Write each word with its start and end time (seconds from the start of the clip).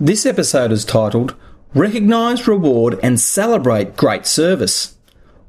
This 0.00 0.24
episode 0.24 0.70
is 0.70 0.84
titled 0.84 1.34
Recognise, 1.74 2.46
Reward 2.46 3.00
and 3.02 3.18
Celebrate 3.18 3.96
Great 3.96 4.26
Service. 4.26 4.96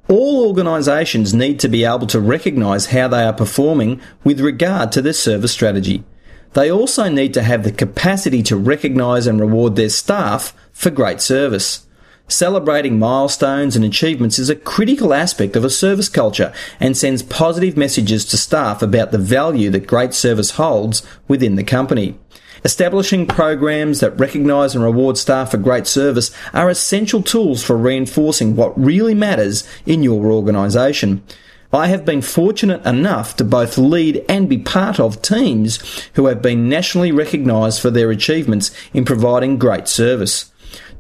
All 0.08 0.48
organisations 0.48 1.36
need 1.36 1.60
to 1.60 1.68
be 1.68 1.86
able 1.86 2.08
to 2.08 2.20
recognise 2.20 2.88
how 2.88 3.08
they 3.10 3.24
are 3.26 3.34
performing 3.34 4.02
with 4.24 4.40
regard 4.40 4.92
to 4.94 5.04
their 5.04 5.14
service 5.14 5.52
strategy. 5.52 6.04
They 6.54 6.72
also 6.72 7.10
need 7.10 7.32
to 7.36 7.44
have 7.44 7.64
the 7.64 7.72
capacity 7.72 8.42
to 8.42 8.58
recognise 8.58 9.28
and 9.28 9.40
reward 9.40 9.76
their 9.76 9.90
staff 9.90 10.56
for 10.72 10.90
great 10.90 11.22
service. 11.22 11.86
Celebrating 12.30 13.00
milestones 13.00 13.76
and 13.76 13.84
achievements 13.84 14.38
is 14.38 14.52
a 14.52 14.56
critical 14.56 15.16
aspect 15.16 15.56
of 15.56 15.66
a 15.66 15.70
service 15.70 16.08
culture 16.08 16.54
and 16.80 16.96
sends 16.96 17.24
positive 17.24 17.76
messages 17.76 18.24
to 18.26 18.38
staff 18.38 18.84
about 18.84 19.12
the 19.12 19.18
value 19.18 19.72
that 19.72 19.88
great 19.88 20.14
service 20.14 20.52
holds 20.52 21.02
within 21.28 21.56
the 21.56 21.64
company. 21.64 22.20
Establishing 22.64 23.26
programs 23.26 24.00
that 24.00 24.20
recognise 24.20 24.76
and 24.76 24.84
reward 24.84 25.18
staff 25.18 25.50
for 25.50 25.58
great 25.58 25.88
service 25.88 26.30
are 26.54 26.70
essential 26.70 27.24
tools 27.24 27.64
for 27.64 27.76
reinforcing 27.76 28.56
what 28.56 28.80
really 28.80 29.16
matters 29.16 29.68
in 29.88 30.04
your 30.04 30.32
organisation. 30.32 31.24
I 31.74 31.88
have 31.88 32.06
been 32.06 32.22
fortunate 32.22 32.86
enough 32.86 33.36
to 33.38 33.44
both 33.44 33.76
lead 33.76 34.24
and 34.30 34.48
be 34.48 34.60
part 34.60 35.00
of 35.00 35.24
teams 35.24 35.80
who 36.14 36.28
have 36.28 36.44
been 36.44 36.70
nationally 36.70 37.12
recognised 37.12 37.82
for 37.82 37.90
their 37.90 38.12
achievements 38.12 38.70
in 38.94 39.04
providing 39.04 39.58
great 39.58 39.88
service. 39.88 40.49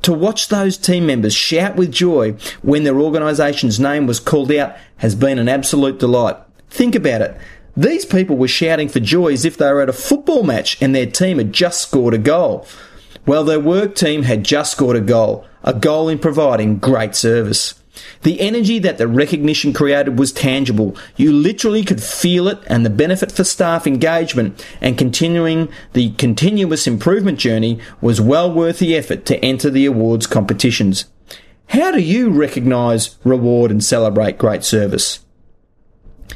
To 0.03 0.13
watch 0.13 0.47
those 0.47 0.77
team 0.77 1.05
members 1.05 1.35
shout 1.35 1.75
with 1.75 1.91
joy 1.91 2.33
when 2.61 2.83
their 2.83 2.99
organisation's 2.99 3.79
name 3.79 4.07
was 4.07 4.19
called 4.19 4.51
out 4.51 4.75
has 4.97 5.15
been 5.15 5.39
an 5.39 5.49
absolute 5.49 5.99
delight. 5.99 6.37
Think 6.69 6.95
about 6.95 7.21
it. 7.21 7.37
These 7.75 8.05
people 8.05 8.37
were 8.37 8.47
shouting 8.47 8.89
for 8.89 8.99
joy 8.99 9.33
as 9.33 9.45
if 9.45 9.57
they 9.57 9.71
were 9.71 9.81
at 9.81 9.89
a 9.89 9.93
football 9.93 10.43
match 10.43 10.81
and 10.81 10.93
their 10.93 11.05
team 11.05 11.37
had 11.37 11.53
just 11.53 11.81
scored 11.81 12.13
a 12.13 12.17
goal. 12.17 12.65
Well, 13.25 13.43
their 13.43 13.59
work 13.59 13.95
team 13.95 14.23
had 14.23 14.43
just 14.43 14.71
scored 14.71 14.95
a 14.95 15.01
goal, 15.01 15.45
a 15.63 15.73
goal 15.73 16.09
in 16.09 16.19
providing 16.19 16.79
great 16.79 17.15
service. 17.15 17.78
The 18.23 18.39
energy 18.41 18.79
that 18.79 18.97
the 18.97 19.07
recognition 19.07 19.73
created 19.73 20.19
was 20.19 20.31
tangible. 20.31 20.95
You 21.15 21.31
literally 21.31 21.83
could 21.83 22.01
feel 22.01 22.47
it, 22.47 22.59
and 22.67 22.85
the 22.85 22.89
benefit 22.89 23.31
for 23.31 23.43
staff 23.43 23.87
engagement 23.87 24.65
and 24.81 24.97
continuing 24.97 25.69
the 25.93 26.11
continuous 26.11 26.87
improvement 26.87 27.39
journey 27.39 27.79
was 28.01 28.21
well 28.21 28.51
worth 28.51 28.79
the 28.79 28.95
effort 28.95 29.25
to 29.27 29.43
enter 29.43 29.69
the 29.69 29.85
awards 29.85 30.27
competitions. 30.27 31.05
How 31.67 31.91
do 31.91 31.99
you 31.99 32.31
recognise, 32.31 33.17
reward, 33.23 33.69
and 33.69 33.83
celebrate 33.83 34.37
great 34.37 34.63
service? 34.63 35.19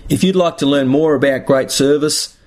If 0.10 0.24
you'd 0.24 0.36
like 0.36 0.58
to 0.58 0.66
learn 0.66 0.88
more 0.88 1.16
about 1.16 1.46
great 1.46 1.72
service 1.72 2.38